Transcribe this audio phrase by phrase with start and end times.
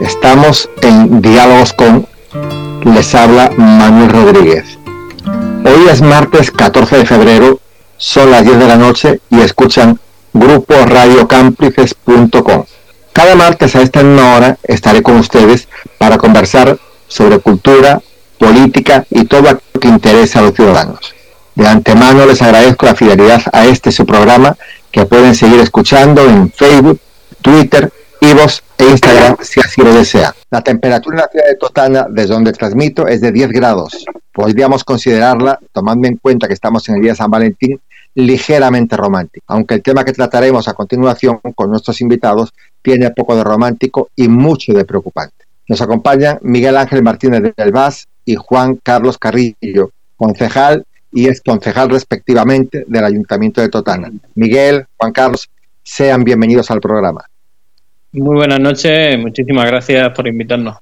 [0.00, 2.06] Estamos en Diálogos con
[2.84, 4.78] les habla Manuel Rodríguez.
[5.64, 7.58] Hoy es martes 14 de febrero,
[7.96, 9.98] son las 10 de la noche y escuchan
[10.32, 12.64] Grupo Radiocámplices.com.
[13.12, 15.66] Cada martes a esta hora estaré con ustedes
[15.98, 18.00] para conversar sobre cultura,
[18.38, 21.12] política y todo lo que interesa a los ciudadanos.
[21.56, 24.56] De antemano les agradezco la fidelidad a este su programa
[24.92, 27.00] que pueden seguir escuchando en Facebook,
[27.42, 30.34] Twitter, Ivos e Instagram si así lo desea.
[30.50, 34.04] La temperatura en la ciudad de Totana, desde donde transmito, es de 10 grados.
[34.32, 37.80] Podríamos considerarla, tomando en cuenta que estamos en el día de San Valentín,
[38.14, 43.44] ligeramente romántica, aunque el tema que trataremos a continuación con nuestros invitados tiene poco de
[43.44, 45.44] romántico y mucho de preocupante.
[45.68, 51.90] Nos acompañan Miguel Ángel Martínez del Vaz y Juan Carlos Carrillo, concejal y ex concejal
[51.90, 54.10] respectivamente del Ayuntamiento de Totana.
[54.34, 55.50] Miguel, Juan Carlos,
[55.82, 57.26] sean bienvenidos al programa.
[58.18, 60.78] Muy buenas noches, muchísimas gracias por invitarnos.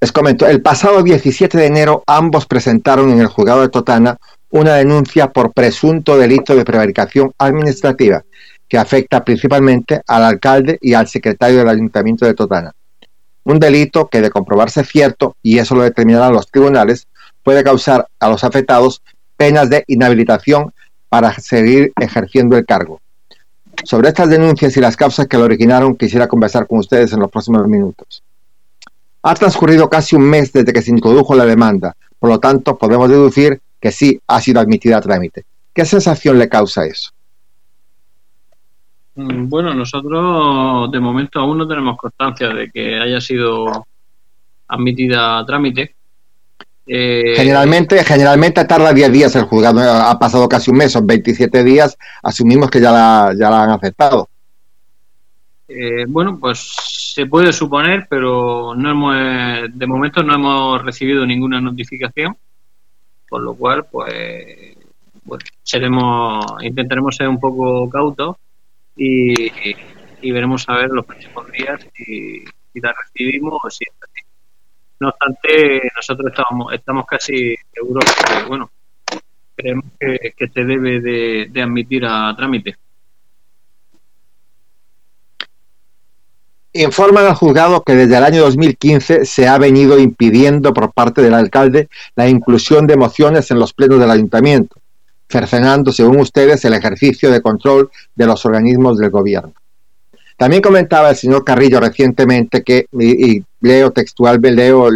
[0.00, 4.16] Les comento, el pasado 17 de enero ambos presentaron en el juzgado de Totana
[4.48, 8.24] una denuncia por presunto delito de prevaricación administrativa
[8.66, 12.72] que afecta principalmente al alcalde y al secretario del Ayuntamiento de Totana.
[13.44, 17.08] Un delito que, de comprobarse cierto, y eso lo determinarán los tribunales,
[17.42, 19.02] puede causar a los afectados
[19.36, 20.72] penas de inhabilitación
[21.10, 23.02] para seguir ejerciendo el cargo.
[23.84, 27.30] Sobre estas denuncias y las causas que lo originaron, quisiera conversar con ustedes en los
[27.30, 28.22] próximos minutos.
[29.22, 33.08] Ha transcurrido casi un mes desde que se introdujo la demanda, por lo tanto podemos
[33.08, 35.44] deducir que sí ha sido admitida a trámite.
[35.72, 37.10] ¿Qué sensación le causa eso?
[39.16, 43.86] Mm, bueno, nosotros de momento aún no tenemos constancia de que haya sido
[44.68, 45.95] admitida a trámite.
[46.88, 51.64] Eh, generalmente, generalmente tarda 10 días el juzgado, ha pasado casi un mes, son 27
[51.64, 54.28] días, asumimos que ya la, ya la han aceptado.
[55.68, 56.60] Eh, bueno, pues
[57.14, 59.14] se puede suponer, pero no hemos,
[59.72, 62.36] de momento no hemos recibido ninguna notificación,
[63.28, 64.76] por lo cual, pues,
[65.24, 68.36] bueno, seremos, intentaremos ser un poco cautos
[68.96, 69.50] y,
[70.22, 73.84] veremos a ver los próximos días si, si la recibimos o si.
[74.98, 76.32] No obstante, nosotros
[76.72, 78.70] estamos, casi seguros que, bueno,
[79.54, 82.76] creemos que, se debe de, admitir a trámite.
[86.72, 91.34] Informan al juzgado que desde el año 2015 se ha venido impidiendo por parte del
[91.34, 94.76] alcalde la inclusión de mociones en los plenos del ayuntamiento,
[95.28, 99.54] cercenando, según ustedes, el ejercicio de control de los organismos del gobierno.
[100.36, 104.90] También comentaba el señor Carrillo recientemente que, y, leo, leo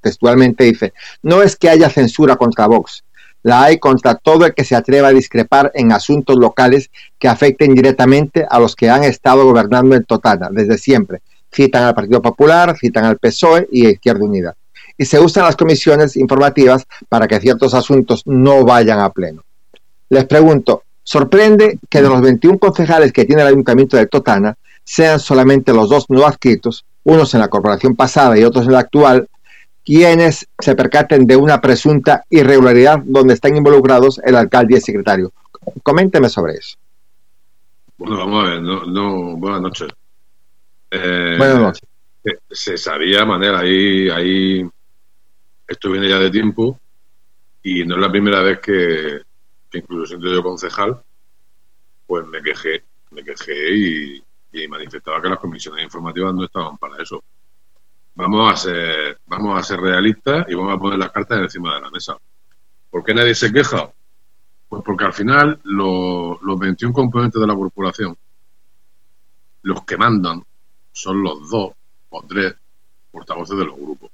[0.00, 3.04] textualmente, dice, no es que haya censura contra Vox,
[3.42, 7.74] la hay contra todo el que se atreva a discrepar en asuntos locales que afecten
[7.74, 11.22] directamente a los que han estado gobernando en Totana desde siempre.
[11.52, 14.54] Citan al Partido Popular, citan al PSOE y a Izquierda Unida.
[14.96, 19.42] Y se usan las comisiones informativas para que ciertos asuntos no vayan a pleno.
[20.08, 25.20] Les pregunto, ¿sorprende que de los 21 concejales que tiene el Ayuntamiento de Totana, sean
[25.20, 29.28] solamente los dos no adscritos, unos en la corporación pasada y otros en la actual,
[29.84, 35.32] quienes se percaten de una presunta irregularidad donde están involucrados el alcalde y el secretario.
[35.82, 36.76] Coménteme sobre eso.
[37.98, 39.88] Bueno, vamos a ver, no, buenas noches.
[40.90, 41.88] Eh, buenas noches.
[42.50, 44.68] Se, sabía manera, ahí, ahí
[45.66, 46.78] esto viene ya de tiempo
[47.62, 49.22] y no es la primera vez que,
[49.70, 51.00] que incluso siendo yo concejal,
[52.06, 57.02] pues me quejé, me quejé y, y manifestaba que las comisiones informativas no estaban para
[57.02, 57.22] eso.
[58.14, 61.80] Vamos a ser, vamos a ser realistas y vamos a poner las cartas encima de
[61.80, 62.16] la mesa.
[62.90, 63.90] ¿Por qué nadie se queja?
[64.68, 68.16] Pues porque al final los, los 21 componentes de la corporación,
[69.62, 70.44] los que mandan
[70.92, 71.72] son los dos
[72.10, 72.54] o tres
[73.10, 74.10] portavoces de los grupos.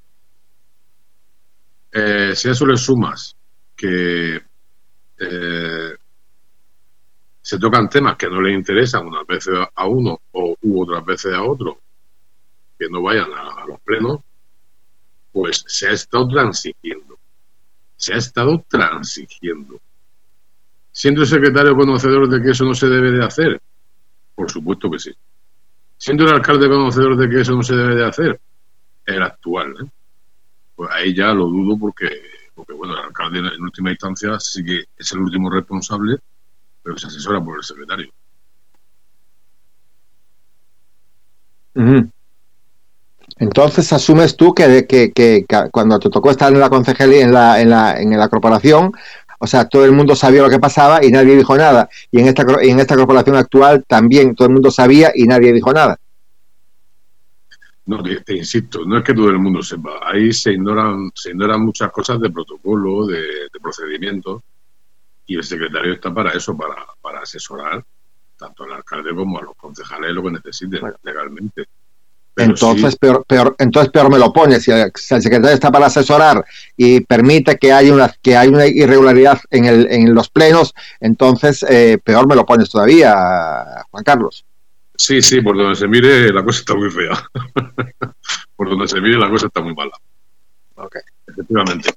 [1.90, 3.34] Eh, si a eso le sumas
[3.74, 4.40] que
[5.18, 5.96] eh,
[7.48, 11.32] se tocan temas que no les interesan unas veces a uno o u otras veces
[11.32, 11.78] a otro,
[12.78, 14.20] que no vayan a, los plenos,
[15.32, 17.18] pues se ha estado transigiendo.
[17.96, 19.80] Se ha estado transigiendo.
[20.92, 23.62] Siendo el secretario conocedor de que eso no se debe de hacer,
[24.34, 25.12] por supuesto que sí.
[25.96, 28.38] Siendo el alcalde conocedor de que eso no se debe de hacer,
[29.06, 29.90] el actual, ¿eh?
[30.76, 32.10] pues ahí ya lo dudo porque,
[32.54, 36.18] porque bueno, el alcalde en última instancia sí que es el último responsable
[36.88, 38.10] pero se asesora por el secretario.
[43.36, 47.60] Entonces asumes tú que, que, que, cuando te tocó estar en la concejalía, en la,
[47.60, 48.92] en la, en la corporación,
[49.38, 51.90] o sea, todo el mundo sabía lo que pasaba y nadie dijo nada.
[52.10, 55.70] Y en esta, en esta corporación actual también todo el mundo sabía y nadie dijo
[55.74, 56.00] nada.
[57.84, 60.00] No, te, insisto, no es que todo el mundo sepa.
[60.10, 64.42] Ahí se ignoran, se ignoran muchas cosas de protocolo, de, de procedimientos,
[65.28, 67.84] y el secretario está para eso, para, para asesorar
[68.36, 71.66] tanto al alcalde como a los concejales lo que necesiten legalmente.
[72.36, 74.58] entonces, peor, peor, entonces peor me lo pone.
[74.58, 76.42] Si, el secretario está para asesorar
[76.76, 81.64] y permite que haya una, que hay una irregularidad en, el, en los plenos, entonces
[81.68, 83.14] eh, peor me lo pones todavía,
[83.90, 84.46] Juan Carlos.
[84.96, 87.22] Sí, sí, por donde se mire la cosa está muy fea.
[88.56, 89.92] por donde se mire la cosa está muy mala.
[90.74, 91.02] Okay.
[91.26, 91.90] Efectivamente.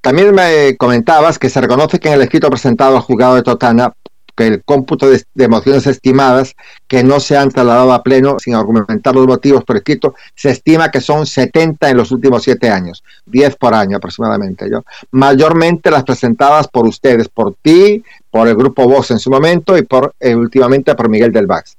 [0.00, 3.92] También me comentabas que se reconoce que en el escrito presentado al juzgado de Totana
[4.34, 6.54] que el cómputo de, emociones estimadas
[6.86, 10.90] que no se han trasladado a pleno sin argumentar los motivos por escrito, se estima
[10.90, 14.70] que son 70 en los últimos siete años, 10 por año aproximadamente.
[14.70, 14.84] ¿yo?
[15.10, 19.82] Mayormente las presentadas por ustedes, por ti, por el grupo Vox en su momento y
[19.82, 21.76] por eh, últimamente por Miguel del Vax.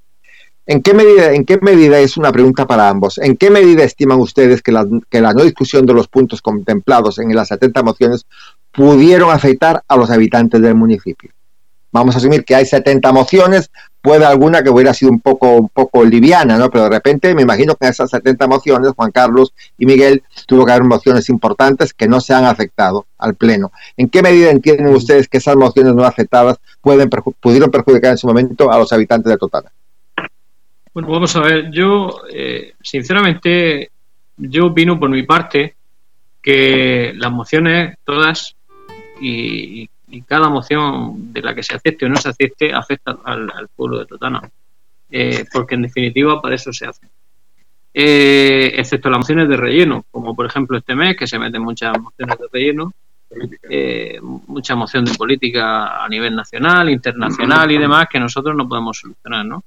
[0.68, 3.18] ¿En qué, medida, ¿En qué medida es una pregunta para ambos?
[3.18, 7.18] ¿En qué medida estiman ustedes que la, que la no discusión de los puntos contemplados
[7.20, 8.26] en las 70 mociones
[8.72, 11.32] pudieron afectar a los habitantes del municipio?
[11.92, 13.70] Vamos a asumir que hay 70 mociones,
[14.02, 16.70] puede alguna que hubiera sido un poco, un poco liviana, ¿no?
[16.70, 20.66] Pero de repente me imagino que en esas 70 mociones, Juan Carlos y Miguel, tuvo
[20.66, 23.72] que haber mociones importantes que no se han afectado al Pleno.
[23.98, 28.28] ¿En qué medida entienden ustedes que esas mociones no afectadas pueden pudieron perjudicar en su
[28.28, 29.72] momento a los habitantes de Totana?
[30.94, 33.92] Bueno, vamos a ver, yo eh, sinceramente,
[34.38, 35.76] yo opino por mi parte
[36.42, 38.56] que las mociones todas
[39.22, 43.50] y, y cada moción de la que se acepte o no se acepte afecta al,
[43.52, 44.42] al pueblo de Totana,
[45.10, 47.08] eh, porque en definitiva para eso se hace.
[47.94, 51.98] Eh, excepto las mociones de relleno, como por ejemplo este mes, que se meten muchas
[52.00, 52.94] mociones de relleno,
[53.70, 58.98] eh, mucha moción de política a nivel nacional, internacional y demás, que nosotros no podemos
[58.98, 59.64] solucionar, ¿no?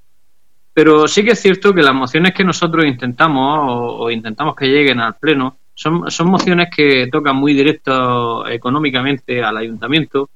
[0.75, 4.99] Pero sí que es cierto que las mociones que nosotros intentamos o, intentamos que lleguen
[4.99, 10.29] al Pleno son, son mociones que tocan muy directo económicamente al ayuntamiento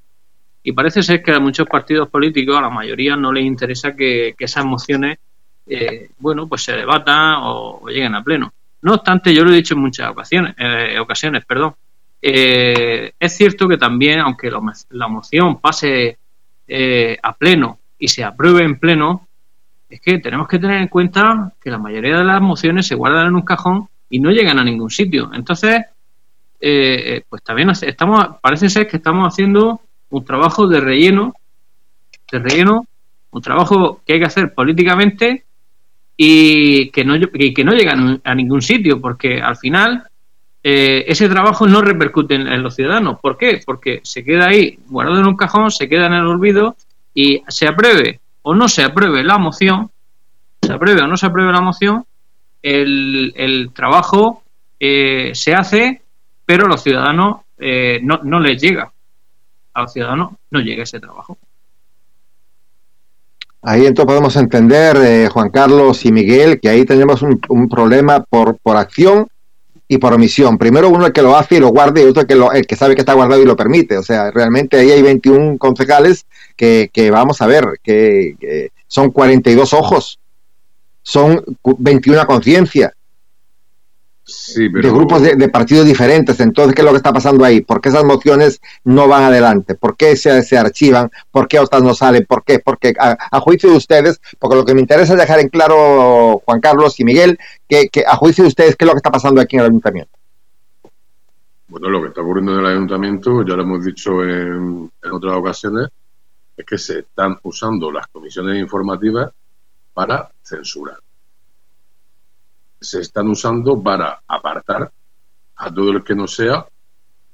[0.64, 4.34] y parece ser que a muchos partidos políticos, a la mayoría, no les interesa que,
[4.38, 5.20] que esas mociones,
[5.68, 8.54] eh, bueno, pues se debatan o, o, lleguen a pleno.
[8.82, 11.76] No obstante, yo lo he dicho en muchas ocasiones, eh, ocasiones perdón.
[12.22, 16.18] Eh, es cierto que también, aunque lo, la moción pase
[16.68, 19.28] eh, a pleno y se apruebe en pleno,
[19.90, 23.28] es que tenemos que tener en cuenta que la mayoría de las mociones se guardan
[23.28, 25.32] en un cajón y no llegan a ningún sitio.
[25.34, 25.82] Entonces,
[26.62, 31.34] eh, pues también estamos, parece ser que estamos haciendo un trabajo de relleno,
[32.32, 32.86] de relleno,
[33.32, 35.46] un trabajo que hay que hacer políticamente
[36.16, 37.94] y que no, y que no llega
[38.24, 40.04] a ningún sitio, porque al final
[40.64, 43.20] eh, ese trabajo no repercute en, en, los ciudadanos.
[43.20, 43.62] ¿Por qué?
[43.66, 46.76] Porque se queda ahí guardado en un cajón, se queda en el olvido
[47.14, 49.92] y se apruebe o no se apruebe la moción,
[50.62, 52.06] se apruebe o no se apruebe la moción,
[52.62, 54.44] el, el trabajo
[54.80, 56.02] eh, se hace,
[56.46, 58.92] pero a los ciudadanos eh, no, no les llega.
[59.74, 61.38] A los ciudadanos no llega ese trabajo.
[63.62, 68.22] Ahí entonces podemos entender, eh, Juan Carlos y Miguel, que ahí tenemos un, un, problema
[68.24, 69.28] por, por acción
[69.90, 70.58] y por omisión.
[70.58, 72.66] Primero uno el que lo hace y lo guarda y otro el que, lo, el
[72.66, 73.98] que sabe que está guardado y lo permite.
[73.98, 79.12] O sea, realmente ahí hay 21 concejales que, que vamos a ver, que, que son
[79.12, 80.20] 42 ojos
[81.02, 82.94] son 21 conciencia
[84.32, 84.88] sí, pero...
[84.88, 86.40] de grupos de, de, partidos diferentes.
[86.40, 87.62] Entonces, ¿qué es lo que está pasando ahí?
[87.62, 89.76] ¿Por qué esas mociones no van adelante?
[89.76, 91.12] ¿Por qué se, se archivan?
[91.32, 92.26] ¿Por qué otras no salen?
[92.26, 92.60] ¿Por qué?
[92.60, 96.42] Porque a, a, juicio de ustedes, porque lo que me interesa es dejar en claro,
[96.46, 99.12] Juan Carlos y Miguel, que, que a juicio de ustedes, ¿qué es lo que está
[99.12, 100.12] pasando aquí en el ayuntamiento?
[101.68, 105.34] Bueno, lo que está ocurriendo en el ayuntamiento, ya lo hemos dicho en, en otras
[105.36, 105.90] ocasiones,
[106.58, 109.32] es que se están usando las comisiones informativas
[109.94, 110.98] para censurar.
[112.80, 114.92] Se están usando para apartar
[115.56, 116.66] a todo el que no sea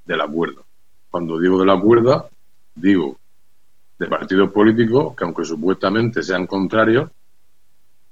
[0.05, 0.61] de la cuerda.
[1.09, 2.27] Cuando digo de la cuerda,
[2.73, 3.17] digo
[3.97, 7.09] de partidos políticos que aunque supuestamente sean contrarios,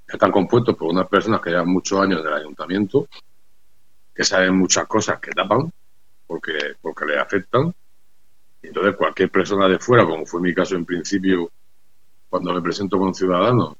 [0.06, 3.08] están compuestos por unas personas que llevan muchos años en el ayuntamiento,
[4.14, 5.70] que saben muchas cosas que tapan
[6.26, 7.74] porque, porque les afectan.
[8.62, 11.50] Entonces cualquier persona de fuera, como fue mi caso en principio
[12.28, 13.74] cuando me presento con Ciudadanos,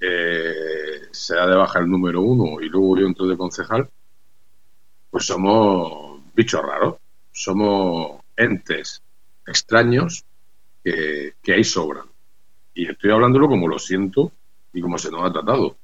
[0.00, 3.88] eh, se da de baja el número uno y luego yo entro de concejal,
[5.10, 6.96] pues somos bichos raros,
[7.32, 9.02] somos entes
[9.46, 10.24] extraños
[10.82, 12.06] que, que ahí sobran.
[12.74, 14.32] Y estoy hablándolo como lo siento
[14.72, 15.76] y como se nos ha tratado.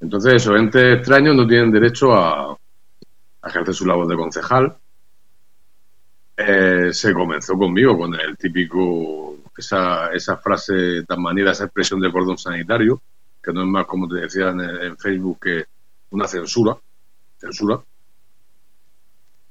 [0.00, 4.76] Entonces, esos entes extraños no tienen derecho a, a ejercer su labor de concejal.
[6.36, 12.12] Eh, se comenzó conmigo con el típico esa, esa frase tan manera, esa expresión de
[12.12, 13.02] cordón sanitario,
[13.42, 15.64] que no es más, como te decía en, Facebook, que
[16.10, 16.76] una censura,
[17.36, 17.80] censura,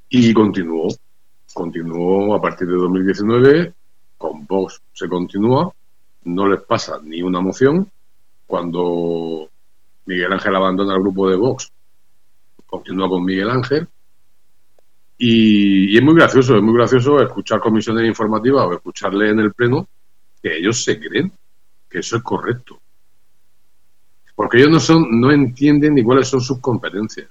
[0.10, 0.88] y continuó,
[1.54, 3.74] continuó a partir de 2019,
[4.18, 5.72] con Vox se continúa,
[6.24, 7.92] no les pasa ni una moción,
[8.46, 9.50] cuando
[10.06, 11.70] Miguel Ángel abandona el grupo de Vox,
[12.66, 13.88] continúa con Miguel Ángel,
[15.18, 19.88] y, es muy gracioso, es muy gracioso escuchar comisiones informativas o escucharle en el pleno
[20.48, 21.32] que ellos se creen
[21.90, 22.80] que eso es correcto.
[24.36, 27.28] Porque ellos no son, no entienden ni cuáles son sus competencias.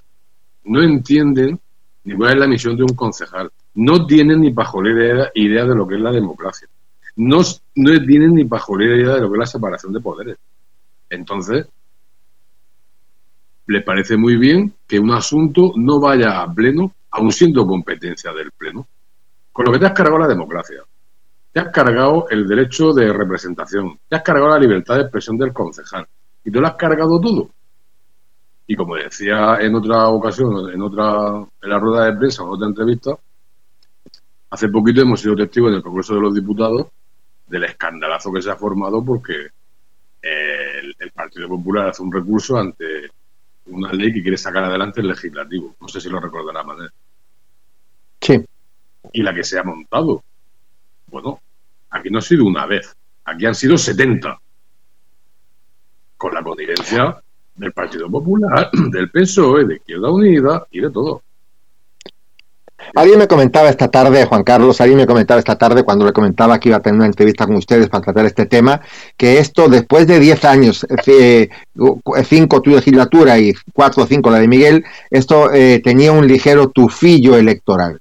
[0.65, 1.59] No entienden
[2.03, 3.51] ni cuál es la misión de un concejal.
[3.75, 6.67] No tienen ni pajolera idea de lo que es la democracia.
[7.15, 7.39] No,
[7.75, 10.37] no tienen ni pajolera idea de lo que es la separación de poderes.
[11.09, 11.67] Entonces,
[13.67, 18.51] le parece muy bien que un asunto no vaya a pleno aun siendo competencia del
[18.51, 18.87] Pleno,
[19.51, 20.83] con lo que te has cargado la democracia,
[21.57, 25.53] te has cargado el derecho de representación, te has cargado la libertad de expresión del
[25.53, 26.05] concejal,
[26.45, 27.49] y tú lo has cargado todo.
[28.67, 32.67] Y como decía en otra ocasión, en otra, en la rueda de prensa, en otra
[32.67, 33.17] entrevista,
[34.51, 36.89] hace poquito hemos sido testigos en el Congreso de los Diputados
[37.47, 39.47] del escandalazo que se ha formado porque
[40.21, 43.09] el, el Partido Popular hace un recurso ante
[43.65, 45.75] una ley que quiere sacar adelante el legislativo.
[45.81, 46.91] No sé si lo recordará Manuel.
[48.21, 48.45] Sí.
[49.11, 50.21] Y la que se ha montado.
[51.07, 51.39] Bueno,
[51.89, 54.39] aquí no ha sido una vez, aquí han sido 70.
[56.17, 57.21] Con la connivencia
[57.55, 61.21] del Partido Popular, del PSOE, de Izquierda Unida y de todo.
[62.95, 66.59] Alguien me comentaba esta tarde, Juan Carlos, alguien me comentaba esta tarde cuando le comentaba
[66.59, 68.81] que iba a tener una entrevista con ustedes para tratar este tema,
[69.17, 71.49] que esto después de 10 años, eh,
[72.23, 76.69] cinco tu legislatura y cuatro o cinco la de Miguel, esto eh, tenía un ligero
[76.69, 77.99] tufillo electoral.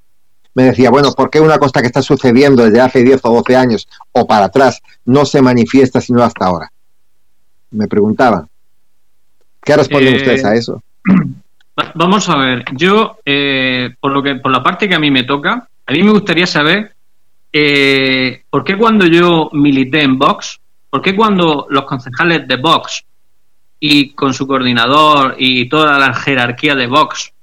[0.57, 3.57] Me decía, bueno, ¿por qué una cosa que está sucediendo desde hace 10 o 12
[3.57, 6.73] años o para atrás no se manifiesta sino hasta ahora?
[7.73, 8.49] Me preguntaba.
[9.63, 10.83] ¿Qué responden eh, ustedes a eso?
[11.95, 15.25] Vamos a ver, yo, eh, por, lo que, por la parte que a mí me
[15.25, 16.95] toca, a mí me gustaría saber
[17.53, 20.59] eh, por qué cuando yo milité en Vox,
[20.89, 23.05] por qué cuando los concejales de Vox
[23.79, 27.35] y con su coordinador y toda la jerarquía de Vox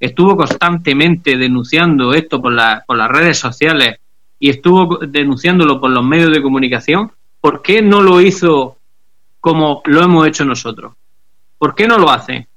[0.00, 4.00] estuvo constantemente denunciando esto por, por las redes sociales
[4.38, 8.78] y estuvo denunciándolo por los medios de comunicación, ¿por qué no lo hizo
[9.38, 10.94] como lo hemos hecho nosotros?
[11.58, 12.48] ¿Por qué no lo hace?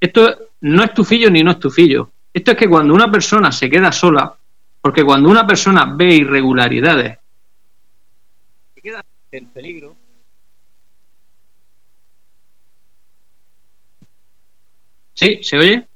[0.00, 2.10] Esto no es tufillo ni no es tufillo.
[2.32, 4.34] Esto es que cuando una persona se queda sola,
[4.80, 7.18] porque cuando una persona ve irregularidades,
[8.74, 9.94] se queda en peligro.
[15.12, 15.40] ¿Sí?
[15.42, 15.87] ¿Se oye?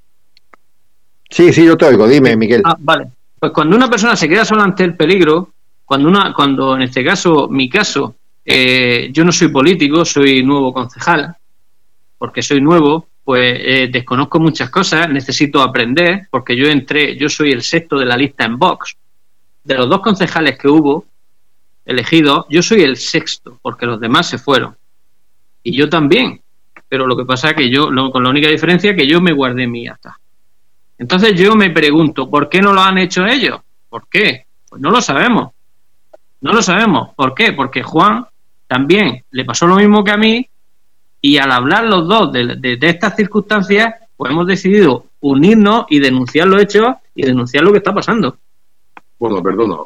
[1.33, 2.07] Sí, sí, yo te oigo.
[2.07, 2.62] Dime, Miguel.
[2.65, 3.09] Ah, vale.
[3.41, 5.49] Pues cuando una persona se queda sola ante el peligro,
[5.85, 10.75] cuando una, cuando en este caso, mi caso, eh, yo no soy político, soy nuevo
[10.75, 11.35] concejal,
[12.19, 17.51] porque soy nuevo, pues eh, desconozco muchas cosas, necesito aprender, porque yo entré, yo soy
[17.53, 18.97] el sexto de la lista en Vox.
[19.65, 21.07] De los dos concejales que hubo
[21.87, 24.77] elegidos, yo soy el sexto, porque los demás se fueron.
[25.62, 26.43] Y yo también.
[26.89, 29.67] Pero lo que pasa es que yo, con la única diferencia que yo me guardé
[29.67, 30.19] mi acta.
[31.03, 33.59] Entonces yo me pregunto, ¿por qué no lo han hecho ellos?
[33.89, 34.47] ¿Por qué?
[34.69, 35.51] Pues no lo sabemos.
[36.43, 37.13] No lo sabemos.
[37.17, 37.53] ¿Por qué?
[37.55, 38.25] Porque Juan
[38.69, 40.49] también le pasó lo mismo que a mí
[41.21, 46.63] y al hablar los dos de, estas circunstancias, pues hemos decidido unirnos y denunciar los
[46.63, 48.37] hechos y denunciar lo que está pasando.
[49.19, 49.79] Bueno, perdona.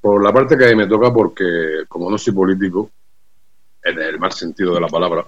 [0.00, 2.90] Por la parte que a mí me toca, porque como no soy político,
[3.82, 5.26] en el mal sentido de la palabra,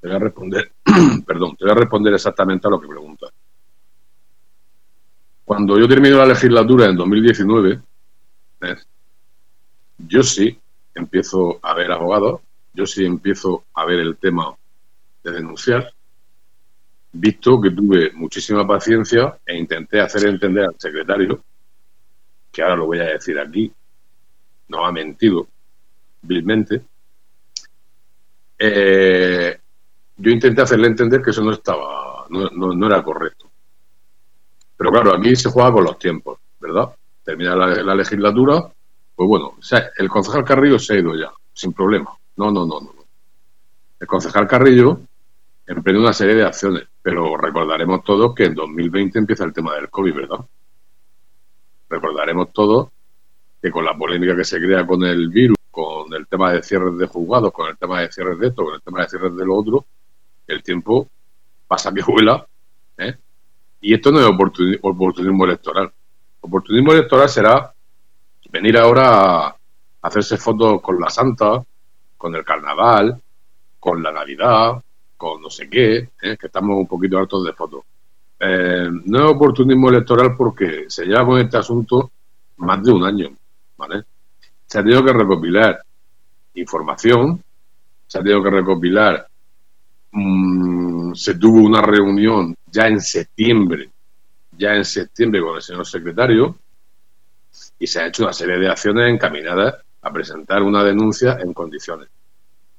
[0.00, 0.72] te voy a responder,
[1.26, 3.30] perdón, te voy a responder exactamente a lo que preguntas.
[5.46, 7.80] Cuando yo termino la legislatura en 2019,
[9.98, 10.58] yo sí
[10.92, 12.40] empiezo a ver abogados,
[12.74, 14.52] yo sí empiezo a ver el tema
[15.22, 15.94] de denunciar,
[17.12, 21.44] visto que tuve muchísima paciencia e intenté hacer entender al secretario,
[22.50, 23.72] que ahora lo voy a decir aquí,
[24.66, 25.46] no ha mentido
[26.22, 26.82] vilmente,
[28.58, 29.60] eh,
[30.16, 33.45] yo intenté hacerle entender que eso no estaba, no, era correcto.
[34.76, 36.90] Pero claro, aquí se juega con los tiempos, ¿verdad?
[37.24, 38.70] Termina la, legislatura,
[39.14, 39.54] pues bueno,
[39.98, 42.10] el concejal Carrillo se ha ido ya, sin problema.
[42.36, 42.92] No, no, no, no.
[43.98, 45.00] El concejal Carrillo
[45.66, 49.88] emprende una serie de acciones, pero recordaremos todos que en 2020 empieza el tema del
[49.88, 50.44] COVID, ¿verdad?
[51.88, 52.88] Recordaremos todos
[53.60, 56.96] que con la polémica que se crea con el virus, con el tema de cierres
[56.98, 59.44] de juzgados, con el tema de cierres de esto, con el tema de cierres de
[59.44, 59.86] lo otro,
[60.46, 61.08] el tiempo
[61.66, 62.46] pasa que vuela,
[62.98, 63.16] ¿eh?
[63.86, 64.26] Y esto no es
[64.82, 65.92] oportunismo electoral.
[66.40, 67.72] Oportunismo electoral será
[68.50, 69.56] venir ahora a
[70.02, 71.62] hacerse fotos con la santa,
[72.16, 73.22] con el carnaval,
[73.78, 74.82] con la Navidad,
[75.16, 76.36] con no sé qué, ¿eh?
[76.36, 77.84] que estamos un poquito hartos de fotos.
[78.40, 82.10] Eh, no es oportunismo electoral porque se lleva con este asunto
[82.56, 83.36] más de un año,
[83.76, 84.02] ¿vale?
[84.66, 85.80] Se ha tenido que recopilar
[86.54, 87.40] información,
[88.04, 89.28] se ha tenido que recopilar,
[90.10, 93.90] mm, se tuvo una reunión ya en septiembre,
[94.52, 96.56] ya en septiembre con el señor secretario,
[97.78, 102.08] y se ha hecho una serie de acciones encaminadas a presentar una denuncia en condiciones.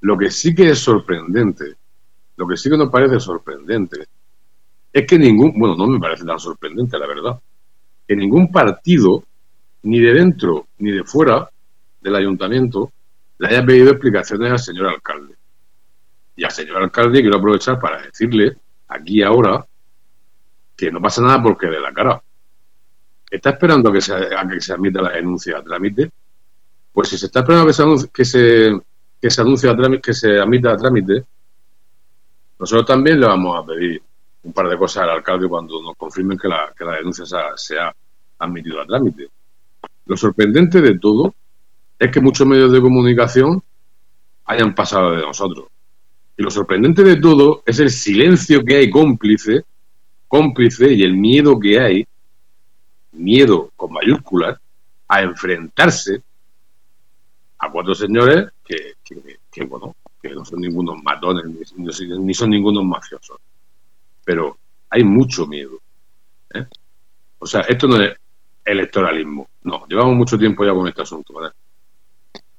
[0.01, 1.75] Lo que sí que es sorprendente,
[2.35, 4.05] lo que sí que nos parece sorprendente,
[4.93, 7.39] es que ningún, bueno, no me parece tan sorprendente, la verdad,
[8.07, 9.23] que ningún partido,
[9.83, 11.49] ni de dentro ni de fuera
[12.01, 12.91] del ayuntamiento,
[13.39, 15.36] le haya pedido explicaciones al señor alcalde.
[16.37, 18.55] Y al señor alcalde quiero aprovechar para decirle,
[18.87, 19.65] aquí ahora,
[20.75, 22.21] que no pasa nada porque de la cara.
[23.29, 26.11] ¿Está esperando a que se, a que se admita la denuncia a trámite?
[26.93, 28.79] Pues si se está esperando que se, anuncie, que se,
[29.19, 31.25] que anuncie a trámite, que se admita a trámite,
[32.59, 34.01] nosotros también le vamos a pedir
[34.43, 37.25] un par de cosas al alcalde cuando nos confirmen que la, que la denuncia
[37.55, 37.93] se ha,
[38.39, 39.27] admitido a trámite.
[40.05, 41.33] Lo sorprendente de todo
[41.97, 43.61] es que muchos medios de comunicación
[44.45, 45.65] hayan pasado de nosotros.
[46.37, 49.63] Y lo sorprendente de todo es el silencio que hay cómplice,
[50.27, 52.07] cómplice y el miedo que hay,
[53.13, 54.59] miedo con mayúsculas,
[55.07, 56.21] a enfrentarse
[57.59, 63.37] a cuatro señores que, bueno, que no son ningunos matones ni, son ningunos mafiosos
[64.27, 64.57] pero
[64.89, 65.79] hay mucho miedo.
[66.53, 66.65] ¿eh?
[67.39, 68.13] O sea, esto no es
[68.65, 71.33] electoralismo, no, llevamos mucho tiempo ya con este asunto.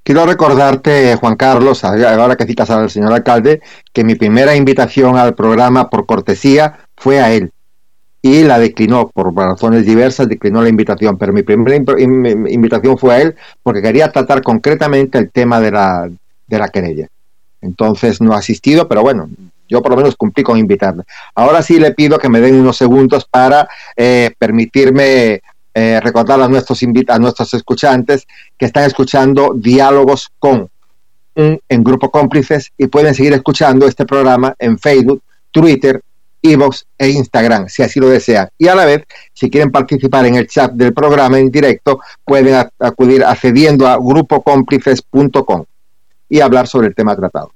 [0.08, 3.60] Quiero recordarte, Juan Carlos, ahora que citas al señor alcalde,
[3.92, 7.52] que mi primera invitación al programa por cortesía fue a él
[8.22, 13.20] y la declinó por razones diversas, declinó la invitación, pero mi primera invitación fue a
[13.20, 16.08] él porque quería tratar concretamente el tema de la,
[16.46, 17.08] de la querella.
[17.60, 19.28] Entonces no ha asistido, pero bueno,
[19.68, 21.02] yo por lo menos cumplí con invitarle.
[21.34, 25.42] Ahora sí le pido que me den unos segundos para eh, permitirme
[25.80, 28.26] eh, recordar a nuestros, a nuestros escuchantes
[28.58, 30.68] que están escuchando diálogos con
[31.36, 36.02] un, en Grupo Cómplices y pueden seguir escuchando este programa en Facebook, Twitter,
[36.42, 38.48] Evox e Instagram, si así lo desean.
[38.58, 42.68] Y a la vez, si quieren participar en el chat del programa en directo, pueden
[42.80, 45.64] acudir accediendo a grupocómplices.com
[46.28, 47.52] y hablar sobre el tema tratado.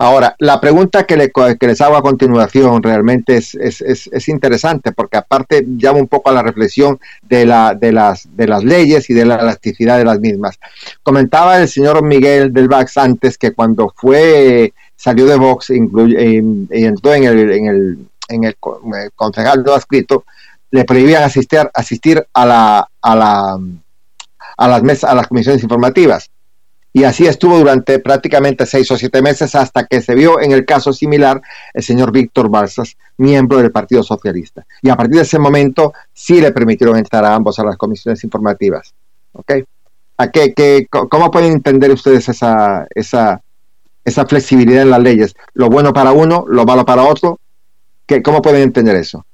[0.00, 6.06] Ahora, la pregunta que, les hago a continuación realmente es, interesante porque aparte llama un
[6.06, 9.98] poco a la reflexión de, la, de, las, de las leyes y de la elasticidad
[9.98, 10.60] de las mismas.
[11.02, 17.14] Comentaba el señor Miguel del Vax antes que cuando fue, salió de Vox y entró
[17.14, 18.56] en el, en el, en el,
[19.16, 20.24] concejal no adscrito,
[20.70, 23.58] le prohibían asistir, asistir a, la, a, la,
[24.58, 26.30] a, las mesas, a las comisiones informativas
[26.92, 30.64] y así estuvo durante prácticamente seis o siete meses hasta que se vio en el
[30.64, 31.40] caso similar
[31.74, 34.64] el señor Víctor Balsas, miembro del Partido Socialista.
[34.82, 38.24] Y a partir de ese momento sí le permitieron entrar a ambos a las comisiones
[38.24, 38.94] informativas.
[39.32, 39.52] ¿Ok?
[40.16, 43.40] ¿A qué, qué, ¿Cómo pueden entender ustedes esa, esa,
[44.04, 45.36] esa flexibilidad en las leyes?
[45.54, 47.38] Lo bueno para uno, lo malo para otro.
[48.06, 49.24] ¿Qué, ¿Cómo pueden entender eso?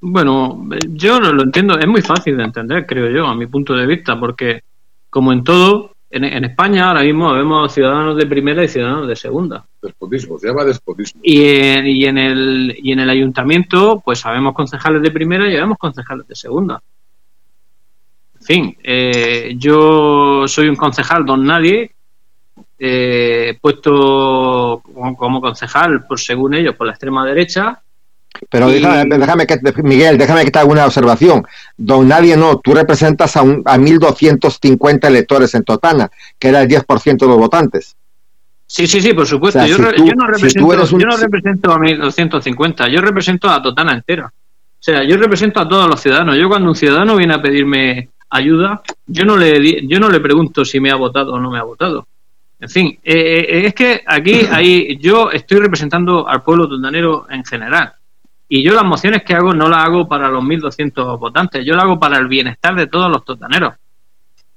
[0.00, 3.86] Bueno, yo lo entiendo, es muy fácil de entender, creo yo, a mi punto de
[3.86, 4.62] vista, porque
[5.08, 9.64] como en todo, en, España ahora mismo vemos ciudadanos de primera y ciudadanos de segunda.
[9.80, 11.20] Despotismo, se llama despotismo.
[11.24, 15.54] Y en, y en, el, y en el ayuntamiento, pues sabemos concejales de primera y
[15.54, 16.82] sabemos concejales de segunda.
[18.34, 21.92] En fin, eh, yo soy un concejal don nadie,
[22.78, 24.82] eh, puesto
[25.16, 27.80] como, concejal, por según ellos, por la extrema derecha,
[28.48, 31.46] pero déjame, que, Miguel, déjame que te haga una observación.
[31.76, 36.68] Don Nadie no, tú representas a, un, a 1.250 electores en Totana, que era el
[36.68, 37.96] 10% de los votantes.
[38.66, 39.64] Sí, sí, sí, por supuesto.
[39.66, 39.90] yo, no
[40.26, 44.26] represento, yo no represento a 1.250, yo represento a Totana entera.
[44.26, 46.36] O sea, yo represento a todos los ciudadanos.
[46.36, 50.64] Yo cuando un ciudadano viene a pedirme ayuda, yo no le, yo no le pregunto
[50.64, 52.06] si me ha votado o no me ha votado.
[52.58, 57.44] En fin, eh, eh, es que aquí hay, yo estoy representando al pueblo totanero en
[57.44, 57.92] general.
[58.54, 61.84] Y yo las mociones que hago no las hago para los 1.200 votantes, yo las
[61.84, 63.76] hago para el bienestar de todos los totaneros.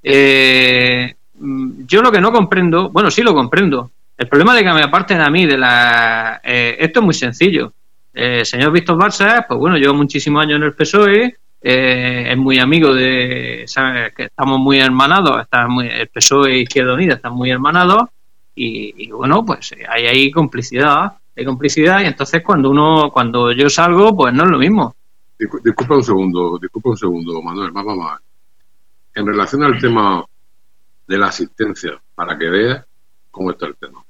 [0.02, 3.90] Eh, yo lo que no comprendo, bueno, sí lo comprendo.
[4.18, 6.42] El problema de que me aparten a mí de la...
[6.44, 7.72] Eh, esto es muy sencillo.
[8.12, 12.58] El señor Víctor Barça, pues bueno, llevo muchísimos años en el PSOE, eh, es muy
[12.58, 13.64] amigo de...
[14.14, 18.10] que estamos muy hermanados, está muy, el PSOE e Izquierda Unida están muy hermanados
[18.54, 23.68] y, y bueno, pues hay ahí complicidad de complicidad y entonces cuando uno cuando yo
[23.68, 24.96] salgo pues no es lo mismo
[25.38, 28.18] disculpa un segundo disculpa un segundo Manuel vamos
[29.14, 30.24] en relación al tema
[31.06, 32.84] de la asistencia para que veas
[33.30, 34.02] cómo está el tema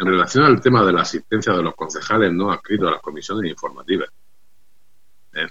[0.00, 3.50] en relación al tema de la asistencia de los concejales no adscritos a las comisiones
[3.50, 4.08] informativas.
[5.34, 5.46] Eh,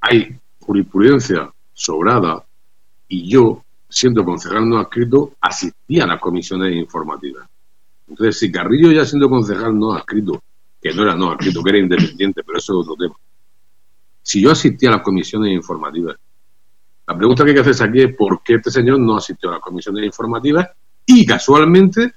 [0.00, 2.44] hay jurisprudencia sobrada
[3.08, 7.48] y yo, siendo concejal no adscrito, asistía a las comisiones informativas.
[8.08, 10.42] Entonces, si Carrillo ya siendo concejal no adscrito,
[10.80, 13.14] que no era no adscrito, que era independiente, pero eso es otro tema.
[14.22, 16.16] Si yo asistía a las comisiones informativas,
[17.06, 19.52] la pregunta que hay que hacerse aquí es por qué este señor no asistió a
[19.54, 20.68] las comisiones informativas
[21.06, 22.12] y casualmente,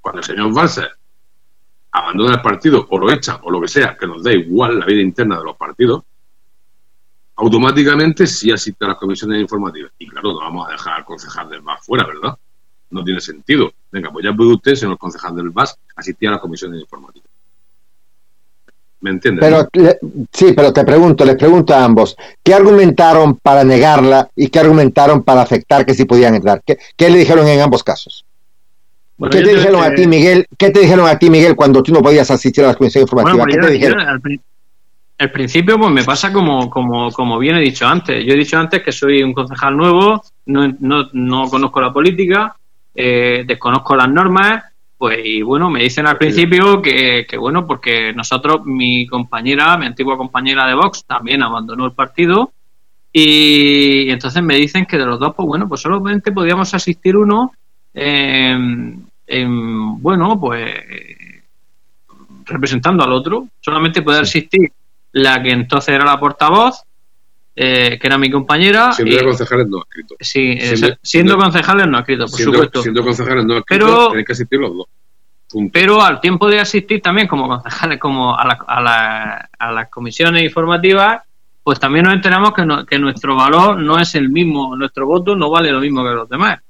[0.00, 0.90] cuando el señor Balser
[1.92, 4.86] abandona el partido o lo echa o lo que sea, que nos da igual la
[4.86, 6.04] vida interna de los partidos,
[7.36, 9.92] automáticamente sí asiste a las comisiones informativas.
[9.98, 12.38] Y claro, no vamos a dejar al concejal del VAS fuera, ¿verdad?
[12.90, 13.72] No tiene sentido.
[13.90, 17.28] Venga, pues ya puede usted, señor concejal del VAS, asistir a las comisiones informativas.
[19.00, 19.44] ¿Me entiendes?
[19.44, 19.68] Pero,
[20.32, 25.22] sí, pero te pregunto, les pregunto a ambos, ¿qué argumentaron para negarla y qué argumentaron
[25.22, 26.62] para aceptar que sí podían entrar?
[26.64, 28.24] ¿Qué, le dijeron en ambos casos?
[29.30, 30.46] ¿Qué te dijeron a ti, Miguel?
[30.56, 33.46] ¿Qué te dijeron a ti, Miguel, cuando tú no podías asistir a las comisiones informativas?
[33.48, 34.00] ¿Qué te dijeron?
[35.20, 38.24] al principio pues me pasa como, como, como bien he dicho antes.
[38.24, 42.56] Yo he dicho antes que soy un concejal nuevo, no, no, no conozco la política,
[43.00, 44.64] eh, desconozco las normas,
[44.96, 49.86] pues y bueno, me dicen al principio que, que, bueno, porque nosotros, mi compañera, mi
[49.86, 52.50] antigua compañera de Vox, también abandonó el partido
[53.12, 57.52] y, entonces me dicen que de los dos, pues bueno, pues solamente podíamos asistir uno
[57.94, 59.06] en,
[60.02, 60.74] bueno, pues
[62.46, 64.72] representando al otro, solamente poder asistir
[65.12, 66.82] la que entonces era la portavoz,
[67.60, 68.92] eh, que era mi compañera.
[68.92, 70.16] Siendo concejales no escritos.
[70.20, 70.56] Sí,
[71.02, 72.82] siendo, concejales no escritos, por supuesto.
[72.82, 74.86] Siendo concejales no escritos, pero, que asistir los dos.
[75.72, 81.22] Pero al tiempo de asistir también como concejales como a, la, a, las comisiones informativas,
[81.64, 85.50] pues también nos enteramos que, que nuestro valor no es el mismo, nuestro voto no
[85.50, 86.60] vale lo mismo que los demás.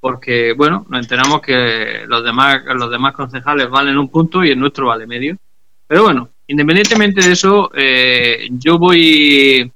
[0.00, 4.58] Porque, bueno, nos enteramos que los demás, los demás concejales valen un punto y el
[4.58, 5.36] nuestro vale medio.
[5.86, 9.70] Pero bueno, independientemente de eso, eh, yo voy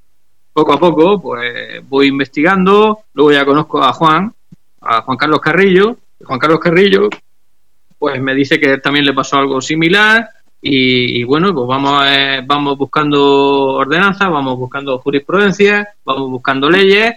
[0.53, 4.33] poco a poco, pues voy investigando, luego ya conozco a Juan,
[4.81, 7.09] a Juan Carlos Carrillo, Juan Carlos Carrillo,
[7.99, 10.29] pues me dice que también le pasó algo similar.
[10.65, 17.15] Y, bueno, pues vamos, eh, vamos buscando ordenanzas, vamos buscando jurisprudencia, vamos buscando leyes.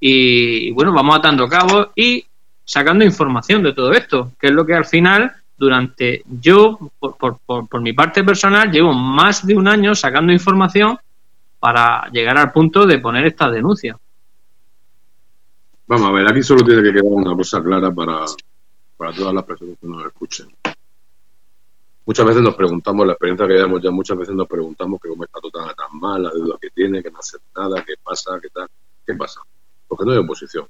[0.00, 2.24] Y, y bueno, vamos atando cabos y
[2.64, 7.68] sacando información de todo esto, que es lo que al final durante yo, por, por,
[7.68, 10.98] por, mi parte personal, llevo más de un año sacando información
[11.60, 13.96] para llegar al punto de poner esta denuncia.
[15.86, 18.24] Vamos a ver, aquí solo tiene que quedar una cosa clara para,
[18.96, 20.48] para todas las personas que nos escuchen.
[22.04, 25.22] Muchas veces nos preguntamos, la experiencia que llevamos ya, muchas veces nos preguntamos que cómo
[25.22, 28.48] está todo tan mal, la deuda que tiene, que no hace nada, qué pasa, qué
[28.48, 28.68] tal.
[29.06, 29.40] ¿Qué pasa?
[29.86, 30.66] Porque no hay oposición.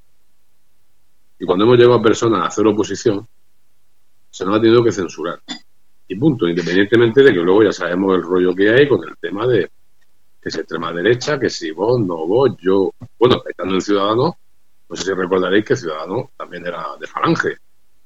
[1.39, 3.27] Y cuando hemos llegado a personas a hacer oposición,
[4.43, 5.41] se nos ha tenido que censurar.
[6.09, 9.47] Y punto, independientemente de que luego ya sabemos el rollo que hay con el tema
[9.47, 9.71] de
[10.41, 12.91] que es extrema derecha, que si vos, no vos, yo.
[13.19, 14.35] Bueno, estando en Ciudadanos,
[14.89, 17.57] no sé si recordaréis que Ciudadanos también era de Falange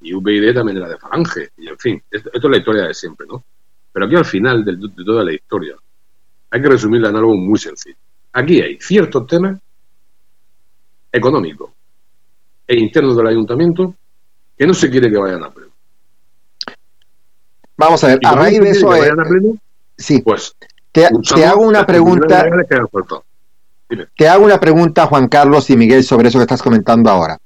[0.02, 1.48] y VID también era de Falange.
[1.56, 3.42] Y en fin, esto, es la historia de siempre, ¿no?
[3.90, 5.74] Pero aquí al final de, de toda la historia
[6.50, 7.96] hay que resumirla en algo muy sencillo.
[8.34, 9.58] Aquí hay ciertos temas
[11.10, 11.70] económicos
[12.66, 13.94] e internos del ayuntamiento
[14.58, 15.75] que no se quiere que vayan a prueba.
[17.76, 18.94] Vamos a ver, a raíz de eso.
[18.94, 19.10] Eh,
[19.96, 20.54] sí, pues.
[20.92, 21.06] Te,
[21.44, 22.46] hago una pregunta.
[24.16, 27.38] Te hago una pregunta, Juan Carlos y Miguel, sobre eso que estás comentando ahora.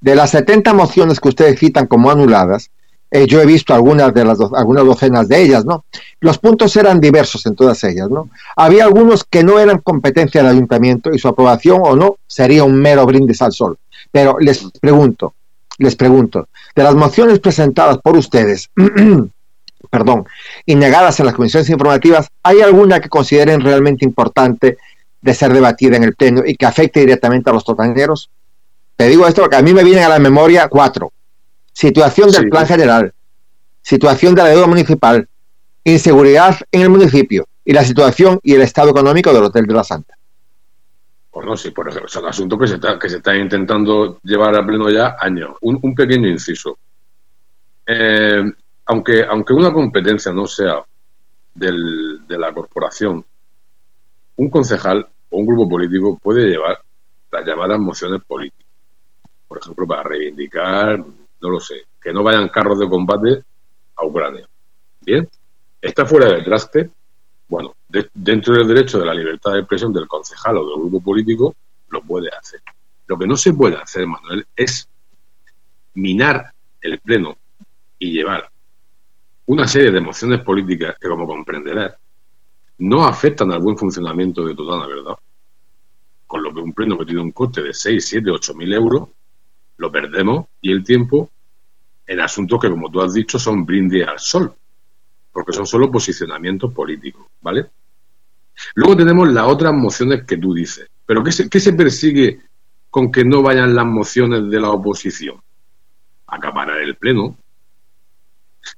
[0.00, 2.70] De las 70 mociones que ustedes citan como anuladas,
[3.10, 5.84] eh, yo he visto algunas de las algunas docenas de ellas, ¿no?
[6.20, 8.30] Los puntos eran diversos en todas ellas, ¿no?
[8.56, 12.80] Había algunos que no eran competencia del ayuntamiento y su aprobación o no sería un
[12.80, 13.78] mero brindis al sol.
[14.10, 15.34] Pero les pregunto,
[15.76, 18.70] les pregunto, de las mociones presentadas por ustedes,
[19.90, 20.24] perdón,
[20.66, 24.78] y negadas en las comisiones informativas, ¿hay alguna que consideren realmente importante
[25.20, 28.30] de ser debatida en el Pleno y que afecte directamente a los totaneros?
[28.96, 31.12] Te digo esto porque a mí me vienen a la memoria cuatro.
[31.72, 33.12] Situación del plan general,
[33.80, 35.26] situación de la deuda municipal,
[35.84, 39.84] inseguridad en el municipio y la situación y el estado económico del Hotel de la
[39.84, 40.14] Santa.
[41.30, 44.20] Pues no, sí, por ejemplo, es un asunto que se está, que se está intentando
[44.22, 45.56] llevar a pleno ya años.
[45.62, 46.78] Un, un pequeño inciso.
[47.86, 48.44] Eh,
[48.86, 50.84] aunque, aunque una competencia no sea
[51.54, 53.24] del, de la corporación,
[54.36, 56.78] un concejal o un grupo político puede llevar
[57.30, 58.66] las llamadas mociones políticas.
[59.48, 63.42] Por ejemplo, para reivindicar, no lo sé, que no vayan carros de combate
[63.96, 64.48] a Ucrania.
[65.00, 65.28] Bien,
[65.80, 66.90] está fuera del traste.
[67.48, 67.74] Bueno,
[68.14, 71.54] dentro del derecho de la libertad de expresión del concejal o del grupo político,
[71.90, 72.60] lo puede hacer.
[73.06, 74.88] Lo que no se puede hacer, Manuel, es
[75.94, 77.36] minar el Pleno
[77.98, 78.51] y llevar
[79.46, 81.94] una serie de mociones políticas que, como comprenderás,
[82.78, 85.14] no afectan al buen funcionamiento de Totana, ¿verdad?
[86.26, 89.08] Con lo que un pleno que tiene un coste de 6, 7, 8 mil euros,
[89.76, 91.30] lo perdemos y el tiempo
[92.06, 94.54] en asuntos que, como tú has dicho, son brindis al sol,
[95.32, 97.70] porque son solo posicionamientos políticos, ¿vale?
[98.74, 100.88] Luego tenemos las otras mociones que tú dices.
[101.06, 102.40] ¿Pero qué se, qué se persigue
[102.90, 105.40] con que no vayan las mociones de la oposición?
[106.26, 107.36] Acaparar el pleno,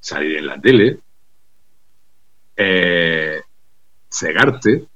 [0.01, 0.99] salir en la tele,
[2.57, 3.41] eh,
[4.09, 4.87] cegarte,